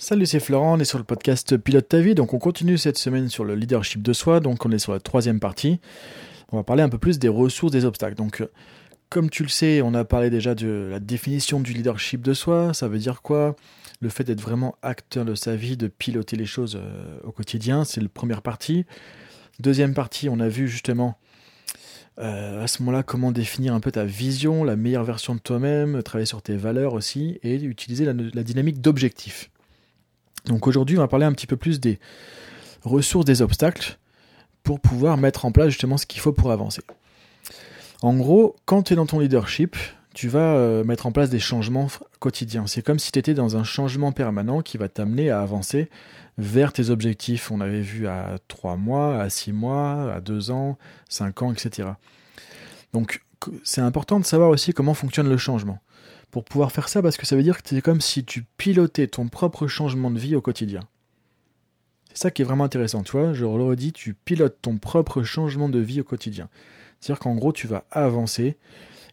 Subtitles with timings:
[0.00, 2.98] Salut, c'est Florent, on est sur le podcast Pilote ta vie, donc on continue cette
[2.98, 5.80] semaine sur le leadership de soi, donc on est sur la troisième partie.
[6.52, 8.14] On va parler un peu plus des ressources, des obstacles.
[8.14, 8.46] Donc,
[9.08, 12.72] comme tu le sais, on a parlé déjà de la définition du leadership de soi,
[12.74, 13.56] ça veut dire quoi?
[14.00, 17.82] Le fait d'être vraiment acteur de sa vie, de piloter les choses euh, au quotidien,
[17.82, 18.86] c'est la première partie.
[19.58, 21.18] Deuxième partie, on a vu justement
[22.20, 26.04] euh, à ce moment-là comment définir un peu ta vision, la meilleure version de toi-même,
[26.04, 29.50] travailler sur tes valeurs aussi, et utiliser la, la dynamique d'objectif.
[30.48, 31.98] Donc aujourd'hui, on va parler un petit peu plus des
[32.82, 33.98] ressources, des obstacles,
[34.64, 36.82] pour pouvoir mettre en place justement ce qu'il faut pour avancer.
[38.02, 39.76] En gros, quand tu es dans ton leadership,
[40.14, 42.66] tu vas euh, mettre en place des changements quotidiens.
[42.66, 45.90] C'est comme si tu étais dans un changement permanent qui va t'amener à avancer
[46.38, 47.50] vers tes objectifs.
[47.50, 50.78] On avait vu à 3 mois, à 6 mois, à 2 ans,
[51.08, 51.90] 5 ans, etc.
[52.92, 53.22] Donc
[53.62, 55.78] c'est important de savoir aussi comment fonctionne le changement
[56.30, 59.06] pour pouvoir faire ça parce que ça veut dire que c'est comme si tu pilotais
[59.06, 60.80] ton propre changement de vie au quotidien.
[62.12, 65.22] C'est ça qui est vraiment intéressant, tu vois, je le redis, tu pilotes ton propre
[65.22, 66.48] changement de vie au quotidien.
[67.00, 68.56] C'est-à-dire qu'en gros, tu vas avancer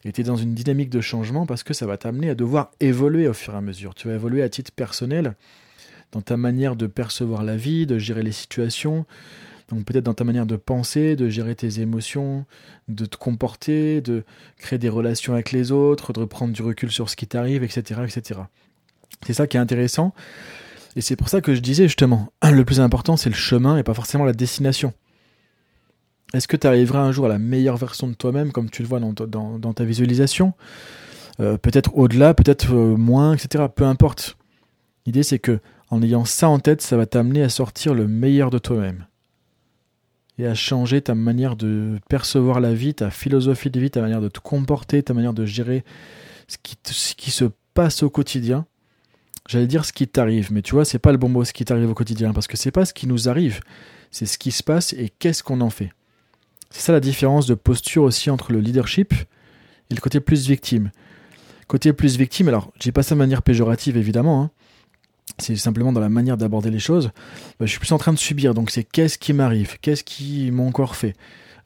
[0.04, 2.70] et tu es dans une dynamique de changement parce que ça va t'amener à devoir
[2.80, 3.94] évoluer au fur et à mesure.
[3.94, 5.34] Tu vas évoluer à titre personnel
[6.12, 9.04] dans ta manière de percevoir la vie, de gérer les situations,
[9.68, 12.44] donc peut-être dans ta manière de penser, de gérer tes émotions,
[12.88, 14.24] de te comporter, de
[14.58, 18.00] créer des relations avec les autres, de reprendre du recul sur ce qui t'arrive, etc.,
[18.04, 18.40] etc.
[19.26, 20.14] C'est ça qui est intéressant.
[20.94, 23.82] Et c'est pour ça que je disais justement, le plus important c'est le chemin et
[23.82, 24.92] pas forcément la destination.
[26.32, 28.88] Est-ce que tu arriveras un jour à la meilleure version de toi-même comme tu le
[28.88, 30.54] vois dans, ta visualisation?
[31.40, 33.64] Euh, Peut-être au-delà, peut-être euh, moins, etc.
[33.74, 34.36] Peu importe.
[35.06, 38.50] L'idée c'est que en ayant ça en tête, ça va t'amener à sortir le meilleur
[38.50, 39.06] de toi-même
[40.38, 44.20] et à changer ta manière de percevoir la vie, ta philosophie de vie, ta manière
[44.20, 45.84] de te comporter, ta manière de gérer
[46.48, 48.66] ce qui, ce qui se passe au quotidien.
[49.48, 51.64] J'allais dire ce qui t'arrive, mais tu vois, c'est pas le bon mot ce qui
[51.64, 53.60] t'arrive au quotidien, parce que c'est pas ce qui nous arrive,
[54.10, 55.90] c'est ce qui se passe et qu'est-ce qu'on en fait.
[56.70, 59.14] C'est ça la différence de posture aussi entre le leadership
[59.90, 60.90] et le côté plus victime.
[61.68, 64.50] Côté plus victime, alors j'ai pas ça de manière péjorative évidemment, hein,
[65.38, 67.10] c'est simplement dans la manière d'aborder les choses,
[67.58, 68.54] bah, je suis plus en train de subir.
[68.54, 71.14] Donc c'est qu'est-ce qui m'arrive, qu'est-ce qui m'a encore fait,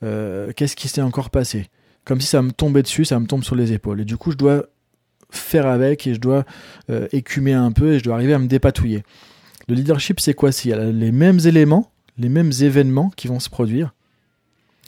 [0.02, 1.68] euh, qu'est-ce qui s'est encore passé?
[2.04, 4.00] Comme si ça me tombait dessus, ça me tombe sur les épaules.
[4.00, 4.64] Et du coup, je dois
[5.30, 6.44] faire avec et je dois
[6.90, 9.04] euh, écumer un peu et je dois arriver à me dépatouiller.
[9.68, 10.50] Le leadership, c'est quoi?
[10.64, 13.94] Il y a les mêmes éléments, les mêmes événements qui vont se produire,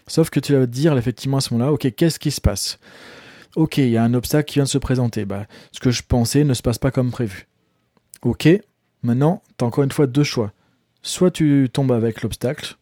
[0.08, 2.78] sauf que tu vas te dire effectivement à ce moment-là, ok, qu'est-ce qui se passe?
[3.54, 5.24] Ok, il y a un obstacle qui vient de se présenter.
[5.24, 7.46] Bah, ce que je pensais ne se passe pas comme prévu.
[8.22, 8.48] Ok,
[9.02, 10.52] maintenant, tu as encore une fois deux choix.
[11.02, 12.76] Soit tu tombes avec l'obstacle,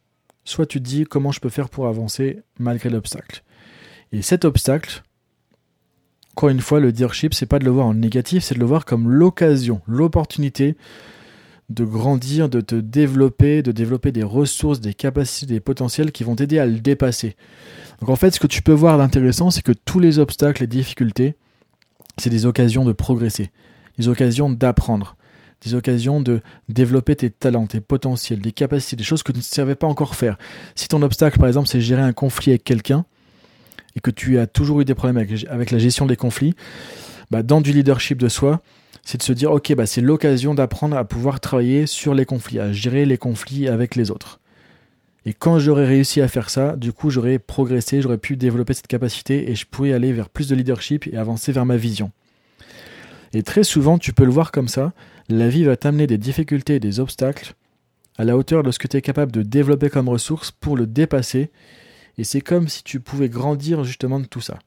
[0.44, 3.42] soit tu te dis comment je peux faire pour avancer malgré l'obstacle.
[4.12, 5.03] Et cet obstacle,
[6.32, 8.66] encore une fois, le leadership, c'est pas de le voir en négatif, c'est de le
[8.66, 10.76] voir comme l'occasion, l'opportunité
[11.70, 16.34] de grandir, de te développer, de développer des ressources, des capacités, des potentiels qui vont
[16.34, 17.36] t'aider à le dépasser.
[18.00, 20.66] Donc en fait, ce que tu peux voir d'intéressant, c'est que tous les obstacles, les
[20.66, 21.36] difficultés,
[22.19, 23.50] c'est des occasions de progresser,
[23.98, 25.16] des occasions d'apprendre
[25.62, 29.44] des occasions de développer tes talents, tes potentiels, des capacités, des choses que tu ne
[29.44, 30.38] savais pas encore faire.
[30.75, 33.04] Si ton obstacle, par exemple, c'est gérer un conflit avec quelqu'un,
[33.97, 36.54] et que tu as toujours eu des problèmes avec, la gestion des conflits,
[37.31, 38.60] bah, dans du leadership de soi,
[39.03, 42.60] c'est de se dire, ok, bah, c'est l'occasion d'apprendre à pouvoir travailler sur les conflits,
[42.60, 44.41] à gérer les conflits avec les autres.
[45.27, 48.87] Et quand j'aurais réussi à faire ça, du coup, j'aurais progressé, j'aurais pu développer cette
[48.87, 52.10] capacité et je pourrais aller vers plus de leadership et avancer vers ma vision.
[53.32, 54.92] Et très souvent, tu peux le voir comme ça,
[55.30, 57.54] la vie va t'amener des difficultés et des obstacles
[58.18, 60.86] à la hauteur de ce que tu es capable de développer comme ressource pour le
[60.86, 61.50] dépasser.
[62.18, 64.58] Et c'est comme si tu pouvais grandir justement de tout ça.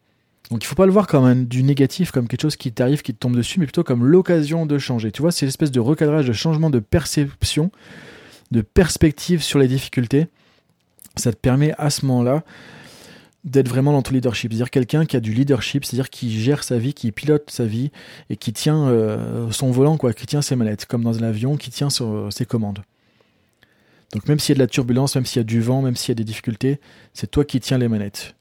[0.50, 3.02] Donc il ne faut pas le voir comme du négatif, comme quelque chose qui t'arrive,
[3.02, 5.12] qui te tombe dessus, mais plutôt comme l'occasion de changer.
[5.12, 7.72] Tu vois, c'est l'espèce de recadrage, de changement de perception,
[8.52, 10.28] de perspective sur les difficultés.
[11.16, 12.44] Ça te permet à ce moment-là
[13.44, 14.52] d'être vraiment dans ton leadership.
[14.52, 17.92] C'est-à-dire quelqu'un qui a du leadership, c'est-à-dire qui gère sa vie, qui pilote sa vie
[18.30, 21.58] et qui tient euh, son volant, quoi, qui tient ses manettes, comme dans un avion,
[21.58, 22.84] qui tient sur euh, ses commandes.
[24.14, 25.96] Donc même s'il y a de la turbulence, même s'il y a du vent, même
[25.96, 26.80] s'il y a des difficultés,
[27.14, 28.36] c'est toi qui tiens les manettes.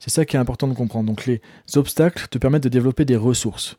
[0.00, 1.06] C'est ça qui est important de comprendre.
[1.06, 1.40] Donc les
[1.76, 3.76] obstacles te permettent de développer des ressources.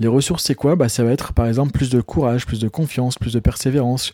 [0.00, 0.74] Les ressources, c'est quoi?
[0.74, 4.12] Bah, Ça va être par exemple plus de courage, plus de confiance, plus de persévérance,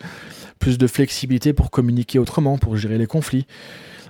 [0.59, 3.47] plus de flexibilité pour communiquer autrement, pour gérer les conflits,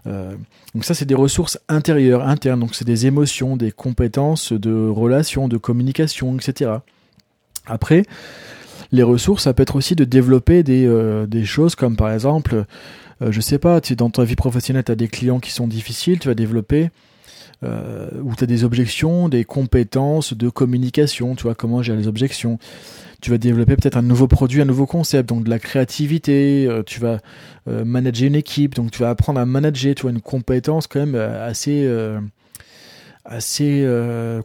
[0.06, 0.34] euh,
[0.74, 2.60] donc ça, c'est des ressources intérieures, internes.
[2.60, 6.72] Donc c'est des émotions, des compétences de relations, de communication, etc.
[7.66, 8.04] Après,
[8.92, 12.64] les ressources, ça peut être aussi de développer des, euh, choses comme par exemple,
[13.22, 15.66] euh, je sais pas, tu, dans ta vie professionnelle, tu as des clients qui sont
[15.66, 16.90] difficiles, tu vas développer
[17.64, 22.08] euh, où tu as des objections, des compétences de communication, tu vois, comment gérer les
[22.08, 22.58] objections.
[23.20, 26.82] Tu vas développer peut-être un nouveau produit, un nouveau concept, donc de la créativité, euh,
[26.84, 27.18] tu vas
[27.66, 31.00] euh, manager une équipe, donc tu vas apprendre à manager, tu vois, une compétence quand
[31.00, 31.88] même assez
[33.30, 33.86] assez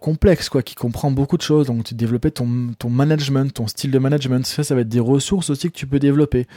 [0.02, 3.92] complexe quoi qui comprend beaucoup de choses donc tu développer ton, ton management ton style
[3.92, 6.48] de management ça ça va être des ressources aussi que tu peux développer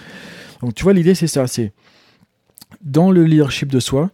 [0.60, 1.72] donc tu vois l'idée c'est ça c'est
[2.82, 4.10] dans le leadership de soi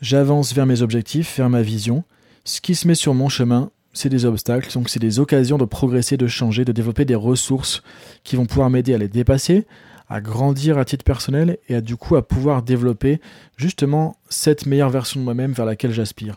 [0.00, 2.04] J'avance vers mes objectifs, vers ma vision.
[2.44, 5.64] Ce qui se met sur mon chemin, c'est des obstacles, donc c'est des occasions de
[5.64, 7.82] progresser, de changer, de développer des ressources
[8.24, 9.66] qui vont pouvoir m'aider à les dépasser,
[10.08, 13.20] à grandir à titre personnel et à du coup à pouvoir développer
[13.56, 16.36] justement cette meilleure version de moi-même vers laquelle j'aspire.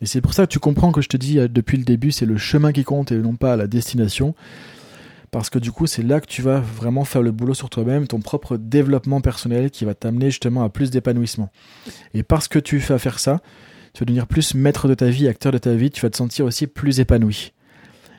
[0.00, 2.10] Et c'est pour ça que tu comprends que je te dis euh, depuis le début,
[2.10, 4.34] c'est le chemin qui compte et non pas la destination
[5.30, 8.06] parce que du coup c'est là que tu vas vraiment faire le boulot sur toi-même,
[8.06, 11.50] ton propre développement personnel qui va t'amener justement à plus d'épanouissement.
[12.14, 13.40] Et parce que tu vas faire ça,
[13.96, 16.18] tu vas devenir plus maître de ta vie, acteur de ta vie, tu vas te
[16.18, 17.54] sentir aussi plus épanoui.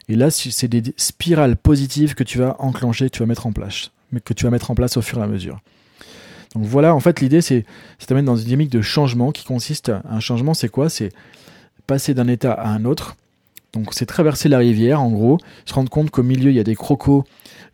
[0.10, 3.52] Et là, c'est des spirales positives que tu vas enclencher, que tu vas mettre en
[3.52, 5.60] place, mais que tu vas mettre en place au fur et à mesure.
[6.56, 9.92] Donc voilà, en fait, l'idée, c'est de t'amener dans une dynamique de changement qui consiste,
[10.10, 10.90] un changement, c'est quoi?
[10.90, 11.12] C'est
[11.86, 13.16] passer d'un état à un autre,
[13.74, 16.64] donc c'est traverser la rivière en gros, se rendre compte qu'au milieu il y a
[16.64, 17.24] des crocos,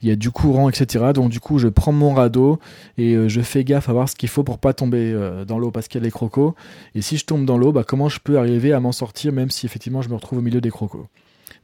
[0.01, 1.11] il y a du courant, etc.
[1.13, 2.59] Donc du coup je prends mon radeau
[2.97, 5.59] et euh, je fais gaffe à voir ce qu'il faut pour pas tomber euh, dans
[5.59, 6.53] l'eau parce qu'il y a des crocos.
[6.95, 9.51] Et si je tombe dans l'eau, bah, comment je peux arriver à m'en sortir même
[9.51, 11.05] si effectivement je me retrouve au milieu des crocos?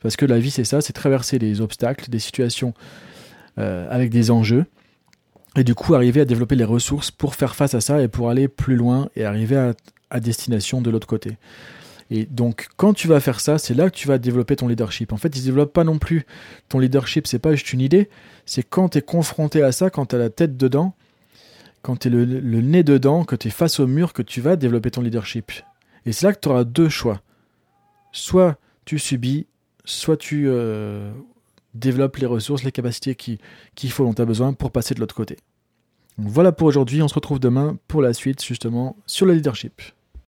[0.01, 2.73] Parce que la vie c'est ça, c'est traverser des obstacles, des situations
[3.57, 4.65] euh, avec des enjeux.
[5.57, 8.29] Et du coup arriver à développer les ressources pour faire face à ça et pour
[8.29, 9.73] aller plus loin et arriver
[10.11, 11.37] à destination de l'autre côté.
[12.11, 15.13] Et donc, quand tu vas faire ça, c'est là que tu vas développer ton leadership.
[15.13, 16.25] En fait, il ne développe pas non plus
[16.67, 18.09] ton leadership, c'est pas juste une idée,
[18.45, 20.95] c'est quand tu es confronté à ça, quand tu as la tête dedans,
[21.83, 24.55] quand tu es le, nez dedans, que tu es face au mur, que tu vas
[24.55, 25.51] développer ton leadership.
[26.05, 27.21] Et c'est là que tu auras deux choix.
[28.11, 29.45] Soit tu subis,
[29.85, 31.11] soit tu euh,
[31.75, 35.15] développes les ressources, les capacités qu'il faut, dont tu as besoin pour passer de l'autre
[35.15, 35.37] côté.
[36.17, 39.81] voilà pour aujourd'hui, on se retrouve demain pour la suite justement sur le leadership.